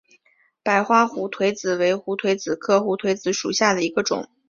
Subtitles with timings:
[0.63, 4.27] 白花胡颓子为胡颓子科胡颓子属下的一个种。